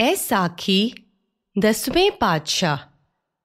ਇਹ 0.00 0.16
ਸਾਖੀ 0.16 0.94
ਦਸਵੇਂ 1.58 2.10
ਪਾਤਸ਼ਾਹ 2.10 2.78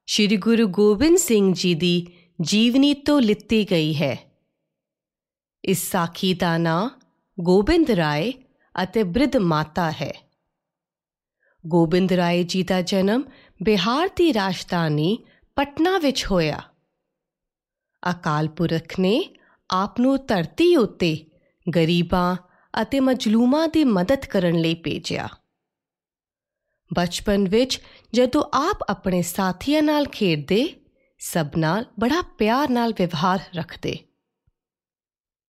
ਸ੍ਰੀ 0.07 0.37
ਗੁਰੂ 0.37 0.67
ਗੋਬਿੰਦ 0.67 1.17
ਸਿੰਘ 1.17 1.53
ਜੀ 1.53 1.75
ਦੀ 1.75 2.07
ਜੀਵਨੀ 2.41 2.93
ਤੋਂ 2.93 3.21
ਲਿੱਤੀ 3.21 3.71
ਗਈ 3.71 3.95
ਹੈ। 3.95 4.31
ਇਸ 5.65 5.91
ਸਾਖੀ 5.91 6.33
ਦਾ 6.33 6.57
ਨਾਂ 6.57 6.89
ਗੋਬਿੰਦ 7.39 7.91
ਰਾਏ 7.91 8.33
ਅਤੇ 8.83 9.03
ਬ੍ਰਿਧ 9.03 9.37
ਮਾਤਾ 9.37 9.91
ਹੈ। 9.91 10.31
ਗੋਬਿੰਦ 11.67 12.13
ਰਾਏ 12.13 12.43
ਜੀ 12.43 12.63
ਦਾ 12.63 12.81
ਜਨਮ 12.81 13.23
ਬਿਹਾਰ 13.63 14.09
ਦੀ 14.15 14.33
ਰਾਜਧਾਨੀ 14.33 15.17
ਪਟਨਾ 15.55 15.97
ਵਿੱਚ 15.97 16.25
ਹੋਇਆ। 16.31 16.61
ਅਕਾਲ 18.11 18.47
ਪੁਰਖ 18.47 18.99
ਨੇ 18.99 19.29
ਆਪ 19.71 19.99
ਨੂੰ 19.99 20.25
ਧਰਤੀ 20.25 20.75
ਉੱਤੇ 20.75 21.25
ਗਰੀਬਾਂ 21.75 22.35
ਅਤੇ 22.81 22.99
ਮਜਲੂਮਾਂ 22.99 23.67
ਦੀ 23.67 23.83
ਮਦਦ 23.83 24.25
ਕਰਨ 24.25 24.55
ਲਈ 24.55 24.73
ਭੇਜਿਆ। 24.73 25.29
ਬਚਪਨ 26.93 27.47
ਵਿੱਚ 27.47 27.81
ਜਦੋਂ 28.13 28.43
ਆਪ 28.53 28.77
ਆਪਣੇ 28.89 29.21
ਸਾਥੀਆਂ 29.21 29.83
ਨਾਲ 29.83 30.05
ਖੇਡਦੇ, 30.05 30.75
ਸਭ 31.19 31.47
ਨਾਲ 31.57 31.85
ਬੜਾ 31.99 32.21
ਪਿਆਰ 32.21 32.69
ਨਾਲ 32.69 32.93
ਵਿਵਹਾਰ 32.93 33.39
ਰੱਖਦੇ। 33.55 33.99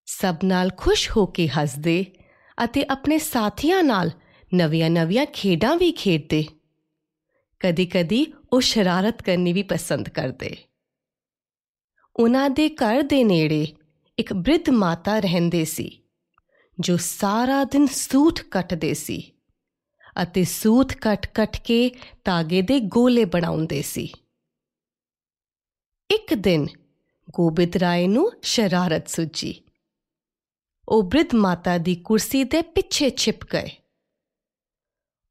ਸਭ 0.07 0.37
ਨਾਲ 0.45 0.71
ਖੁਸ਼ 0.77 1.11
ਹੋ 1.17 1.27
ਕੇ 1.27 1.49
ਹੱਸਦੇ 1.49 2.13
ਅਤੇ 2.65 2.85
ਆਪਣੇ 2.91 3.19
ਸਾਥੀਆਂ 3.19 3.83
ਨਾਲ 3.83 4.11
ਨਵੀਆਂ-ਨਵੀਆਂ 4.55 5.27
ਖੇਡਾਂ 5.27 5.77
ਵੀ 5.77 5.93
ਖੇਡਦੇ। 5.93 6.47
ਕਦੀ-ਕਦੀ 7.61 8.33
ਉਹ 8.53 8.61
ਸ਼ਰਾਰਤ 8.61 9.23
ਕਰਨੀ 9.23 9.53
ਵੀ 9.53 9.63
ਪਸੰਦ 9.63 10.09
ਕਰਦੇ। 10.09 10.57
ਉਹਨਾਂ 12.17 12.51
ਦੇ 12.51 12.69
ਘਰ 12.69 13.03
ਦੇ 13.03 13.25
ਨੇੜੇ 13.25 13.67
ਇੱਕ 14.19 14.33
ਬ੍ਰਿਧ 14.33 14.71
ਮਾਤਾ 14.71 15.19
ਰਹਿੰਦੇ 15.19 15.65
ਸੀ, 15.65 16.03
ਜੋ 16.81 16.97
ਸਾਰਾ 16.97 17.65
ਦਿਨ 17.65 17.87
ਸੂਤ 17.87 18.41
ਕੱਟਦੇ 18.41 18.95
ਸੀ। 18.95 19.34
ਅਤੇ 20.23 20.45
ਸੂਤ 20.45 20.93
ਕੱਟ-ਕੱਟ 20.93 21.57
ਕੇ 21.61 21.91
ਤਾਗੇ 22.25 22.63
ਦੇ 22.63 22.81
ਗੋਲੇ 22.81 23.25
ਬਣਾਉਂਦੇ 23.25 23.83
ਸੀ। 23.83 24.13
ਇੱਕ 26.11 26.35
ਦਿਨ 26.35 26.67
ਗੋਬਿੰਦ 27.31 27.77
ਰਾਏ 27.77 28.07
ਨੂੰ 28.07 28.33
ਸ਼ਰਾਰਤ 28.43 29.09
ਸੁਝੀ। 29.09 29.63
ਉਹ 30.89 31.03
ਬ੍ਰਿਧ 31.03 31.35
ਮਾਤਾ 31.35 31.79
ਦੀ 31.79 31.95
ਕੁਰਸੀ 31.95 32.45
ਦੇ 32.45 32.63
ਪਿੱਛੇ 32.63 33.11
ਛਿਪ 33.11 33.45
ਗਏ। 33.45 33.71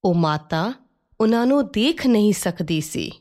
ਉਹ 0.04 0.14
ਮਾਤਾ 0.14 0.74
ਉਹਨਾਂ 1.22 1.46
ਨੂੰ 1.46 1.68
ਦੇਖ 1.68 2.08
ਨਹੀਂ 2.08 2.34
ਸਕਦੀ 2.34 2.82
ਸੀ। 2.82 3.12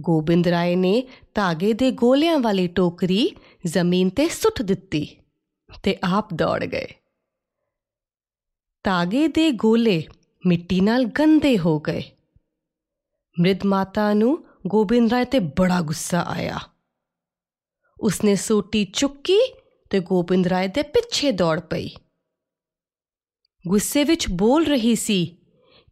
ਗੋਬਿੰਦ 0.00 0.48
ਰਾਏ 0.48 0.76
ਨੇ 0.76 1.08
ਤਾਗੇ 1.34 1.72
ਦੇ 1.72 1.90
ਗੋਲਿਆਂ 1.90 2.38
ਵਾਲੀ 2.38 2.66
ਟੋਕਰੀ 2.66 3.36
ਜ਼ਮੀਨ 3.66 4.10
ਤੇ 4.10 4.28
ਸੁੱਟ 4.28 4.62
ਦਿੱਤੀ 4.62 5.16
ਤੇ 5.82 5.96
ਆਪ 6.04 6.34
ਦੌੜ 6.34 6.64
ਗਏ। 6.64 6.99
ਤਾਗੇ 8.84 9.28
ਦੇ 9.28 9.50
ਗੋਲੇ 9.50 10.06
ਮਿੱਟੀ 10.46 10.80
ਨਾਲ 10.80 11.04
ਗੰਦੇ 11.04 11.58
ਹੋ 11.58 11.80
ਗਏ। 11.80 12.02
ਮ੍ਰਿਦ 13.40 13.66
ਮਾਤਾ 13.66 14.12
ਨੂੰ 14.12 14.44
ਗੋਬਿੰਦ 14.66 15.10
ਰਾਏ 15.10 15.24
ਤੇ 15.24 15.38
ਬੜਾ 15.38 15.80
ਗੁੱਸਾ 15.80 16.20
ਆਇਆ। 16.20 16.58
ਉਸਨੇ 18.00 18.36
ਸੋਟੀ 18.36 18.84
ਚੁੱਕੀ 18.84 19.40
ਤੇ 19.90 20.00
ਗੋਬਿੰਦ 20.00 20.46
ਰਾਏ 20.46 20.68
ਦੇ 20.68 20.82
ਪਿੱਛੇ 20.82 21.32
ਦੌੜ 21.32 21.60
ਪਈ। 21.60 21.88
ਗੁੱਸੇ 23.68 24.04
ਵਿੱਚ 24.04 24.28
ਬੋਲ 24.28 24.66
ਰਹੀ 24.66 24.94
ਸੀ 24.94 25.36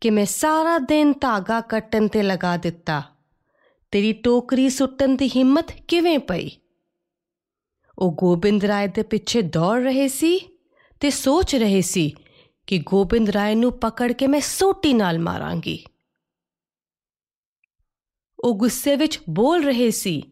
ਕਿ 0.00 0.10
ਮੈਂ 0.10 0.26
ਸਾਰਾ 0.26 0.78
ਦਿਨ 0.78 1.12
ਧਾਗਾ 1.20 1.60
ਕੱਟਣ 1.60 2.08
ਤੇ 2.08 2.22
ਲਗਾ 2.22 2.56
ਦਿੱਤਾ। 2.56 3.02
ਤੇਰੀ 3.90 4.12
ਟੋਕਰੀ 4.12 4.68
ਸੁੱਟਣ 4.68 5.08
ਦੀ 5.08 5.28
ਹਿੰਮਤ 5.28 5.72
ਕਿਵੇਂ 5.88 6.18
ਪਈ? 6.18 6.50
ਉਹ 7.98 8.12
ਗੋਬਿੰਦ 8.12 8.64
ਰਾਏ 8.64 8.88
ਦੇ 8.88 9.02
ਪਿੱਛੇ 9.02 9.42
ਦੌੜ 9.42 9.82
ਰਹੇ 9.82 10.08
ਸੀ 10.08 10.40
ਤੇ 11.00 11.10
ਸੋਚ 11.10 11.56
ਰਹੇ 11.56 11.80
ਸੀ 11.80 12.14
ਕਿ 12.68 12.78
ਗੋਬਿੰਦ 12.78 13.30
ਰਾਏ 13.30 13.54
ਨੂੰ 13.54 13.78
ਪਕੜ 13.78 14.12
ਕੇ 14.12 14.26
ਮੈਂ 14.26 14.40
ਸੋਟੀ 14.40 14.92
ਨਾਲ 14.92 15.18
ਮਾਰਾਂਗੀ। 15.18 15.84
ਉਹ 18.40 18.54
ਗੁੱਸੇ 18.54 18.96
ਵਿੱਚ 18.96 19.20
ਬੋਲ 19.30 19.64
ਰਹੇ 19.64 19.90
ਸੀ 19.90 20.22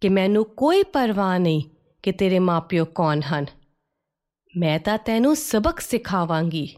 ਕਿ 0.00 0.08
ਮੈਨੂੰ 0.08 0.44
ਕੋਈ 0.44 0.82
ਪਰਵਾਹ 0.82 1.38
ਨਹੀਂ 1.38 1.62
ਕਿ 2.02 2.12
ਤੇਰੇ 2.12 2.38
ਮਾਪਿਓ 2.38 2.84
ਕੌਣ 2.84 3.20
ਹਨ। 3.20 3.46
ਮੈਂ 4.56 4.80
ਤਾਂ 4.80 4.98
ਤੈਨੂੰ 4.98 5.36
ਸਬਕ 5.36 5.80
ਸਿਖਾਵਾਂਗੀ। 5.80 6.76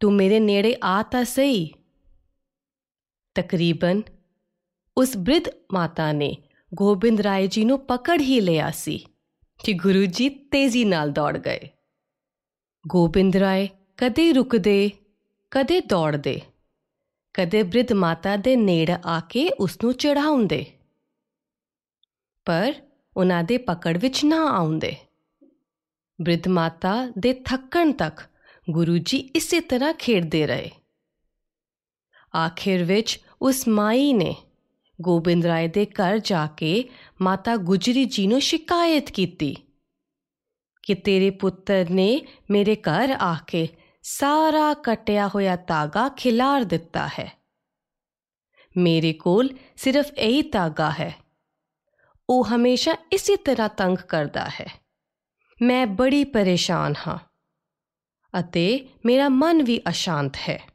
ਤੂੰ 0.00 0.12
ਮੇਰੇ 0.12 0.40
ਨੇੜੇ 0.40 0.76
ਆ 0.84 1.02
ਤਾਂ 1.02 1.24
ਸਹੀ। 1.24 1.74
ਤਕਰੀਬਨ 3.34 4.02
ਉਸ 4.96 5.16
ਬ੍ਰਿਧ 5.16 5.44
ਮਾਤਾ 5.72 6.12
ਨੇ 6.12 6.36
ਗੋਬਿੰਦ 6.74 7.20
ਰਾਏ 7.20 7.46
ਜੀ 7.46 7.64
ਨੂੰ 7.64 7.86
ਪਕੜ 7.86 8.20
ਹੀ 8.20 8.40
ਲਿਆ 8.40 8.70
ਸੀ 8.70 9.06
ਕਿ 9.64 9.72
ਗੁਰੂ 9.72 10.06
ਜੀ 10.06 10.28
ਤੇਜ਼ੀ 10.28 10.84
ਨਾਲ 10.84 11.12
ਦੌੜ 11.12 11.38
ਗਏ। 11.38 11.68
ਗੋਬਿੰਦ 12.88 13.36
ਰਾਏ 13.36 13.68
ਕਦੇ 13.98 14.32
ਰੁਕਦੇ, 14.32 14.90
ਕਦੇ 15.50 15.80
ਦੌੜਦੇ। 15.80 16.40
ਕਦੇ 17.34 17.62
ਬ੍ਰਿਧ 17.62 17.92
ਮਾਤਾ 17.92 18.36
ਦੇ 18.36 18.56
ਨੇੜੇ 18.56 18.96
ਆ 19.06 19.20
ਕੇ 19.20 19.48
ਉਸ 19.48 19.78
ਨੂੰ 19.84 19.94
ਚੜਾਉਂਦੇ 19.94 20.66
ਪਰ 22.44 22.74
ਉਹਨਾਂ 23.16 23.44
ਦੇ 23.44 23.58
ਪਕੜ 23.58 23.98
ਵਿੱਚ 23.98 24.24
ਨਾ 24.24 24.46
ਆਉਂਦੇ। 24.46 24.96
ਬ੍ਰਿਧ 26.22 26.48
ਮਾਤਾ 26.48 27.12
ਦੇ 27.18 27.32
ਥੱਕਣ 27.32 27.92
ਤੱਕ 27.92 28.20
ਗੁਰੂ 28.70 28.98
ਜੀ 28.98 29.18
ਇਸੇ 29.18 29.60
ਤਰ੍ਹਾਂ 29.60 29.92
ਖੇਡਦੇ 29.92 30.46
ਰਹੇ। 30.46 30.70
ਆਖਿਰ 32.36 32.84
ਵਿੱਚ 32.84 33.20
ਉਸ 33.42 33.68
ਮਾਈ 33.68 34.12
ਨੇ 34.12 34.36
ਗੋਬਿੰਦ 35.00 35.46
ਰਾਏ 35.46 35.68
ਦੇ 35.68 35.86
ਘਰ 35.86 36.18
ਜਾ 36.18 36.46
ਕੇ 36.46 36.88
ਮਾਤਾ 37.20 37.56
ਗੁਜਰੀ 37.56 38.04
ਜੀ 38.04 38.26
ਨੂੰ 38.26 38.40
ਸ਼ਿਕਾਇਤ 38.40 39.10
ਕੀਤੀ 39.10 39.56
ਕਿ 40.82 40.94
ਤੇਰੇ 40.94 41.30
ਪੁੱਤਰ 41.30 41.86
ਨੇ 41.90 42.26
ਮੇਰੇ 42.50 42.76
ਘਰ 42.76 43.16
ਆ 43.20 43.36
ਕੇ 43.46 43.68
ਸਾਰਾ 44.08 44.74
ਕਟਿਆ 44.74 45.28
ਹੋਇਆ 45.28 45.56
ਤਾਗਾ 45.56 46.08
ਖਿਲਾਰ 46.08 46.64
ਦਿੱਤਾ 46.64 47.08
ਹੈ। 47.08 47.42
ਮੇਰੇ 48.76 49.12
ਕੋਲ 49.12 49.48
ਸਿਰਫ 49.76 50.12
ਇਹੀ 50.12 50.42
ਤਾਗਾ 50.42 50.90
ਹੈ। 50.90 51.16
ਉਹ 52.30 52.46
ਹਮੇਸ਼ਾ 52.46 52.94
ਇਸੇ 53.12 53.36
ਤਰ੍ਹਾਂ 53.36 53.68
ਤੰਗ 53.68 53.96
ਕਰਦਾ 53.96 54.48
ਹੈ। 54.48 54.80
ਮੈਂ 55.62 55.86
ਬੜੀ 55.86 56.24
ਪਰੇਸ਼ਾਨ 56.24 56.94
ਹਾਂ 57.06 57.18
ਅਤੇ 58.40 58.88
ਮੇਰਾ 59.04 59.28
ਮਨ 59.28 59.62
ਵੀ 59.62 59.80
ਅਸ਼ਾਂਤ 59.88 60.32
ਹੈ। 60.48 60.70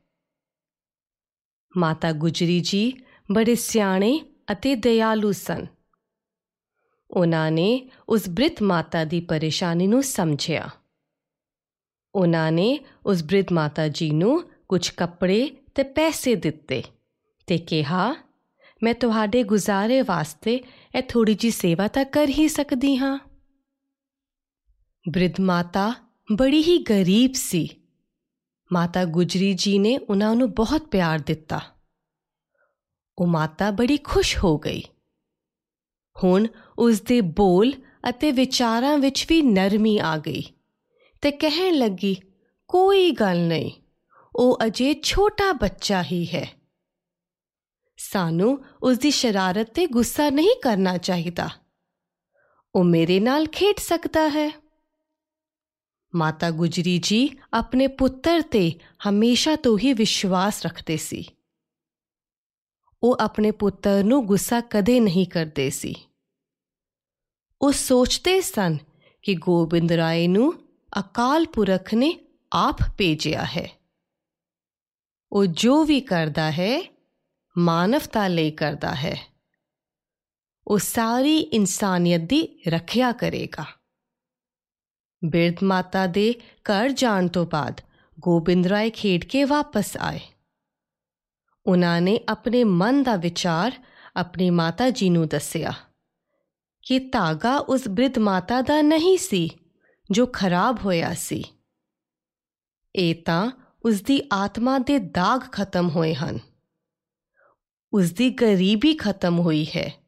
ਮਾਤਾ 1.77 2.11
ਗੁਜਰੀ 2.11 2.59
ਜੀ 2.59 3.01
ਬੜੇ 3.31 3.55
ਸਿਆਣੇ 3.55 4.25
ਅਤੇ 4.51 4.75
ਦਇਆਲੂ 4.75 5.31
ਸਨ। 5.31 5.67
ਉਹਨਾਂ 7.11 7.51
ਨੇ 7.51 7.89
ਉਸ 8.09 8.29
ਬ੍ਰਿਤ 8.29 8.61
ਮਾਤਾ 8.61 9.03
ਦੀ 9.03 9.21
ਪਰੇਸ਼ਾਨੀ 9.21 9.87
ਨੂੰ 9.87 10.03
ਸਮਝਿਆ। 10.03 10.69
ਉਹਨਾਂ 12.15 12.51
ਨੇ 12.51 12.79
ਉਸ 13.05 13.23
ਬ੍ਰਿਧ 13.23 13.45
ਮਾਤਾ 13.51 13.87
ਜੀ 13.87 14.11
ਨੂੰ 14.11 14.49
ਕੁਝ 14.69 14.89
ਕੱਪੜੇ 14.89 15.57
ਤੇ 15.75 15.83
ਪੈਸੇ 15.83 16.35
ਦਿੱਤੇ 16.35 16.83
ਤੇ 17.47 17.57
ਕਿਹਾ, 17.57 18.15
ਮੈਂ 18.83 18.93
ਤੁਹਾਡੇ 18.93 19.43
ਗੁਜ਼ਾਰੇ 19.43 20.01
ਵਾਸਤੇ 20.01 20.63
ਇਹ 20.95 21.01
ਥੋੜੀ 21.01 21.33
ਜੀ 21.33 21.51
ਸੇਵਾ 21.51 21.87
ਤਾਂ 21.87 22.05
ਕਰ 22.05 22.29
ਹੀ 22.29 22.47
ਸਕਦੀ 22.47 22.97
ਹਾਂ। 22.97 23.19
ਬ੍ਰਿਧ 25.09 25.39
ਮਾਤਾ 25.41 25.93
ਬੜੀ 26.31 26.63
ਹੀ 26.63 26.77
ਗਰੀਬ 26.77 27.31
ਸੀ। 27.33 27.69
ਮਾਤਾ 28.73 29.05
ਗੁਜਰੀ 29.05 29.53
ਜੀ 29.53 29.79
ਨੇ 29.79 29.97
ਉਹਨਾਂ 29.97 30.35
ਨੂੰ 30.35 30.51
ਬਹੁਤ 30.51 30.81
ਪਿਆਰ 30.81 31.19
ਦਿੱਤਾ। 31.19 31.61
ਉਹ 33.17 33.27
ਮਾਤਾ 33.27 33.71
ਬੜੀ 33.71 33.97
ਖੁਸ਼ 33.97 34.37
ਹੋ 34.43 34.57
ਗਈ। 34.57 34.83
ਹੁਣ 36.23 36.47
ਉਸ 36.79 37.01
ਦੇ 37.01 37.21
ਬੋਲ 37.21 37.73
ਅਤੇ 38.09 38.31
ਵਿਚਾਰਾਂ 38.31 38.97
ਵਿੱਚ 38.97 39.25
ਵੀ 39.29 39.41
ਨਰਮੀ 39.41 39.97
ਆ 39.97 40.17
ਗਈ। 40.17 40.43
ਤੇ 41.21 41.31
ਕਹਿਣ 41.31 41.73
ਲੱਗੀ, 41.73 42.17
ਕੋਈ 42.67 43.11
ਗੱਲ 43.11 43.47
ਨਹੀਂ, 43.47 43.71
ਉਹ 44.35 44.59
ਅਜੇ 44.65 44.95
ਛੋਟਾ 45.03 45.53
ਬੱਚਾ 45.53 46.03
ਹੀ 46.03 46.25
ਹੈ। 46.25 46.53
ਸਾਨੂੰ 47.97 48.65
ਉਸ 48.83 48.97
ਦੀ 48.97 49.11
ਸ਼ਰਾਰਤ 49.11 49.71
ਤੇ 49.73 49.87
ਗੁੱਸਾ 49.87 50.29
ਨਹੀਂ 50.29 50.55
ਕਰਨਾ 50.63 50.97
ਚਾਹੀਦਾ। 50.97 51.49
ਉਹ 52.75 52.83
ਮੇਰੇ 52.83 53.19
ਨਾਲ 53.19 53.45
ਖੇਡ 53.45 53.75
ਸਕਦਾ 53.77 54.29
ਹੈ। 54.29 54.61
ਮਾਤਾ 56.15 56.51
ਗੁਜਰੀ 56.51 56.97
ਜੀ 56.97 57.29
ਆਪਣੇ 57.53 57.87
ਪੁੱਤਰ 57.87 58.41
ਤੇ 58.41 58.79
ਹਮੇਸ਼ਾ 59.09 59.55
ਤੋਂ 59.55 59.79
ਹੀ 59.79 59.93
ਵਿਸ਼ਵਾਸ 59.93 60.65
ਰੱਖਦੇ 60.65 60.97
ਸੀ। 60.97 61.25
ਉਹ 63.03 63.17
ਆਪਣੇ 63.19 63.51
ਪੁੱਤਰ 63.51 64.03
ਨੂੰ 64.03 64.25
ਗੁੱਸਾ 64.25 64.61
ਕਦੇ 64.61 64.99
ਨਹੀਂ 64.99 65.27
ਕਰਦੇ 65.27 65.69
ਸੀ। 65.69 65.95
ਉਹ 67.61 67.71
ਸੋਚਦੇ 67.71 68.41
ਸਨ 68.41 68.77
ਕਿ 69.21 69.33
ਗੋਬਿੰਦ 69.33 69.91
ਰਾਏ 69.91 70.27
ਨੂੰ 70.27 70.70
ਅਕਾਲ 70.99 71.45
ਪੁਰਖ 71.45 71.93
ਨੇ 71.93 72.19
ਆਪ 72.53 72.75
ਭੇਜਿਆ 72.97 73.45
ਹੈ। 73.45 73.81
ਉਹ 75.31 75.45
ਜੋ 75.45 75.83
ਵੀ 75.83 76.01
ਕਰਦਾ 76.01 76.51
ਹੈ, 76.51 76.81
ਮਾਨਵਤਾ 77.57 78.27
ਲਈ 78.27 78.51
ਕਰਦਾ 78.51 78.95
ਹੈ। 78.95 79.21
ਉਹ 80.67 80.79
ਸਾਰੀ 80.79 81.37
ਇਨਸਾਨੀਅਤ 81.37 82.21
ਦੀ 82.21 82.61
ਰੱਖਿਆ 82.67 83.11
ਕਰੇਗਾ। 83.11 83.65
ਬਿਰਧ 85.25 85.55
ਮਾਤਾ 85.63 86.07
ਦੇ 86.07 86.41
ਘਰ 86.63 86.89
ਜਾਣ 86.89 87.27
ਤੋਂ 87.27 87.45
ਬਾਅਦ 87.45 87.81
ਗੋਬਿੰਦ 88.19 88.67
ਰਾਏ 88.67 88.89
ਖੇਡ 88.89 89.25
ਕੇ 89.25 89.43
ਵਾਪਸ 89.43 89.97
ਆਏ। 89.97 90.19
ਉਹਨਾਂ 91.65 92.01
ਨੇ 92.01 92.19
ਆਪਣੇ 92.29 92.63
ਮਨ 92.63 93.03
ਦਾ 93.03 93.15
ਵਿਚਾਰ 93.15 93.71
ਆਪਣੀ 94.15 94.49
ਮਾਤਾ 94.49 94.89
ਜੀ 94.89 95.09
ਨੂੰ 95.09 95.27
ਦੱਸਿਆ 95.27 95.73
ਕਿ 96.81 96.99
ਧਾਗਾ 96.99 97.57
ਉਸ 97.57 97.87
ਬ੍ਰਿਧ 97.87 98.17
ਮਾਤਾ 98.17 98.61
ਦਾ 98.61 98.81
ਨਹੀਂ 98.81 99.17
ਸੀ। 99.17 99.49
ਜੋ 100.11 100.25
ਖਰਾਬ 100.25 100.79
ਹੋਇਆ 100.85 101.13
ਸੀ। 101.13 101.43
ਇਹ 102.95 103.15
ਤਾਂ 103.15 103.51
ਉਸ 103.85 104.01
ਦੀ 104.01 104.21
ਆਤਮਾ 104.33 104.79
ਦੇ 104.79 104.99
ਦਾਗ 104.99 105.41
ਖਤਮ 105.51 105.89
ਹੋਏ 105.89 106.13
ਹਨ। 106.13 106.39
ਉਸ 107.93 108.11
ਦੀ 108.11 108.29
ਗਰੀਬੀ 108.29 108.93
ਖਤਮ 108.93 109.39
ਹੋਈ 109.39 109.65
ਹੈ। 109.65 110.03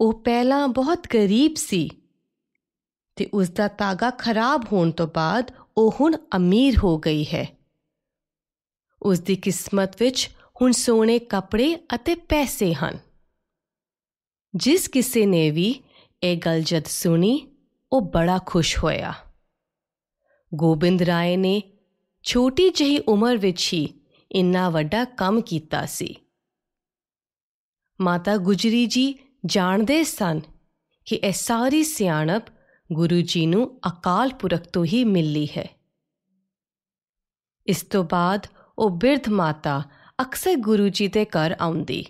ਉਹ 0.00 0.20
ਪਹਿਲਾਂ 0.20 0.68
ਬਹੁਤ 0.68 1.06
ਗਰੀਬ 1.14 1.54
ਸੀ 1.54 1.90
ਤੇ 3.16 3.30
ਉਸ 3.34 3.48
ਦਾ 3.48 3.68
ਤਾਗਾ 3.68 4.10
ਖਰਾਬ 4.10 4.64
ਹੋਣ 4.72 4.90
ਤੋਂ 4.90 5.08
ਬਾਅਦ 5.14 5.52
ਉਹ 5.76 5.94
ਹੁਣ 6.00 6.16
ਅਮੀਰ 6.36 6.78
ਹੋ 6.84 6.98
ਗਈ 6.98 7.24
ਹੈ। 7.24 7.58
ਉਸ 9.02 9.20
ਦੀ 9.20 9.36
ਕਿਸਮਤ 9.36 10.02
ਵਿੱਚ 10.02 10.30
ਹੁਣ 10.60 10.72
ਸੋਨੇ 10.72 11.18
ਕੱਪੜੇ 11.18 11.86
ਅਤੇ 11.94 12.14
ਪੈਸੇ 12.14 12.74
ਹਨ। 12.74 12.98
ਜਿਸ 14.54 14.88
ਕਿਸੇ 14.88 15.26
ਨੇ 15.26 15.50
ਵੀ 15.50 15.82
ਇਹ 16.22 16.36
ਗੱਲ 16.36 16.62
ਜਦ 16.62 16.84
ਸੁਣੀ 16.84 17.49
ਉਹ 17.92 18.00
ਬੜਾ 18.00 18.40
ਖੁਸ਼ 18.46 18.78
ਹੋਇਆ। 18.78 19.14
ਗੋਬਿੰਦ 20.54 21.02
ਰਾਏ 21.02 21.36
ਨੇ 21.36 21.62
ਛੋਟੀ 22.22 22.70
ਜਿਹੀ 22.70 22.98
ਉਮਰ 22.98 23.36
ਵਿੱਚ 23.36 23.70
ਹੀ 23.72 24.00
ਇੰਨਾ 24.32 24.70
ਵੱਡਾ 24.70 25.04
ਕੰਮ 25.04 25.40
ਕੀਤਾ 25.40 25.86
ਸੀ। 25.86 26.16
ਮਾਤਾ 28.00 28.36
ਗੁਜਰੀ 28.36 28.86
ਜੀ 28.86 29.18
ਜਾਣਦੇ 29.46 30.04
ਸਨ 30.04 30.40
ਕਿ 31.04 31.16
ਇਹ 31.16 31.32
ਸਾਰੀ 31.32 31.84
ਸਿਆਣਪ 31.84 32.42
ਗੁਰੂ 32.92 33.20
ਜੀ 33.20 33.46
ਨੂੰ 33.46 33.80
ਅਕਾਲ 33.88 34.32
ਪੁਰਖ 34.32 34.60
ਤੋਂ 34.60 34.84
ਹੀ 34.84 35.04
ਮਿਲੀ 35.04 35.46
ਹੈ। 35.46 35.68
ਇਸ 37.66 37.82
ਤੋਂ 37.82 38.04
ਬਾਅਦ 38.04 38.46
ਉਹ 38.78 38.90
ਬਿਰਧ 38.90 39.28
ਮਾਤਾ 39.28 39.82
ਅਕਸਰ 40.22 40.56
ਗੁਰੂ 40.56 40.88
ਜੀ 40.88 41.08
ਦੇ 41.08 41.24
ਘਰ 41.24 41.56
ਆਉਂਦੀ। 41.60 42.06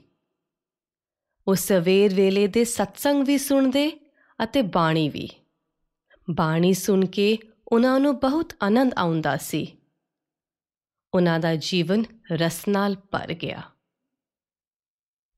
ਉਹ 1.48 1.54
ਸਵੇਰ 1.54 2.14
ਵੇਲੇ 2.14 2.46
ਦੇ 2.46 2.64
ਸਤਸੰਗ 2.64 3.26
ਵੀ 3.26 3.38
ਸੁਣਦੇ 3.38 4.10
ਅਤੇ 4.42 4.62
ਬਾਣੀ 4.62 5.08
ਵੀ। 5.08 5.39
ਬਾਣੀ 6.30 6.74
ਸੁਣ 6.74 7.06
ਕੇ 7.06 7.38
ਉਹਨਾਂ 7.68 8.00
ਨੂੰ 8.00 8.18
ਬਹੁਤ 8.18 8.52
ਆਨੰਦ 8.62 8.94
ਆਉਂਦਾ 8.98 9.36
ਸੀ। 9.36 9.78
ਉਹਨਾਂ 11.14 11.40
ਦਾ 11.40 11.56
ਜੀਵਨ 11.56 12.04
ਰਸ 12.32 12.68
ਨਾਲ 12.68 12.96
ਭਰ 12.96 13.32
ਗਿਆ। 13.32 13.62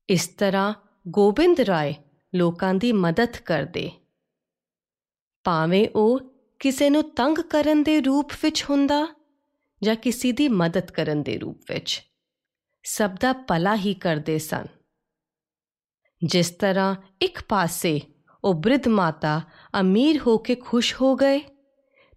ਇਸ 0.09 0.27
ਤਰ੍ਹਾਂ 0.27 0.73
ਗੋਬਿੰਦ 1.07 1.59
ਰਾਏ 1.59 1.95
ਲੋਕਾਂ 2.35 2.73
ਦੀ 2.73 2.91
ਮਦਦ 2.91 3.37
ਕਰਦੇ। 3.37 3.91
ਭਾਵੇਂ 5.43 5.87
ਉਹ 5.95 6.19
ਕਿਸੇ 6.59 6.89
ਨੂੰ 6.89 7.03
ਤੰਗ 7.11 7.37
ਕਰਨ 7.37 7.83
ਦੇ 7.83 8.01
ਰੂਪ 8.01 8.31
ਵਿੱਚ 8.43 8.63
ਹੁੰਦਾ 8.63 9.07
ਜਾਂ 9.83 9.95
ਕਿਸੇ 9.95 10.31
ਦੀ 10.31 10.47
ਮਦਦ 10.47 10.91
ਕਰਨ 10.91 11.23
ਦੇ 11.23 11.37
ਰੂਪ 11.37 11.61
ਵਿੱਚ, 11.73 12.01
ਸਭ 12.83 13.15
ਦਾ 13.19 13.33
ਭਲਾ 13.33 13.75
ਹੀ 13.75 13.93
ਕਰਦੇ 13.93 14.39
ਸਨ। 14.39 14.65
ਜਿਸ 16.25 16.51
ਤਰ੍ਹਾਂ 16.51 16.95
ਇੱਕ 17.21 17.41
ਪਾਸੇ 17.47 18.01
ਉਹ 18.43 18.53
ਬ੍ਰਿਧ 18.53 18.87
ਮਾਤਾ 18.87 19.41
ਅਮੀਰ 19.79 20.17
ਹੋ 20.27 20.37
ਕੇ 20.37 20.55
ਖੁਸ਼ 20.55 20.95
ਹੋ 21.01 21.15
ਗਏ। 21.15 21.41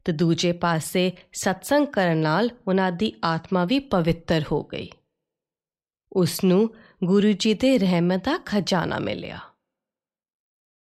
ਤੇ 0.05 0.13
ਦੂਜੇ 0.13 0.53
ਪਾਸੇ 0.53 1.13
ਸਤਸੰਗ 1.33 1.87
ਕਰਨ 1.87 2.19
ਨਾਲ 2.19 2.51
ਉਹਨਾਂ 2.69 2.93
ਦੀ 2.93 3.13
ਆਤਮਾ 3.25 3.65
ਵੀ 3.65 3.79
ਪਵਿੱਤਰ 3.79 4.45
ਹੋ 4.53 4.65
ਗਈ। 4.65 4.91
ਉਸ 6.13 6.45
ਨੂੰ 6.45 6.75
ਗੁਰੂ 7.05 7.33
ਜੀ 7.33 7.55
ਦੇ 7.55 7.79
ਰਹਿਮਤ 7.79 8.25
ਦਾ 8.25 8.39
ਖਜ਼ਾਨਾ 8.47 8.99
ਮਿਲਿਆ। 8.99 9.39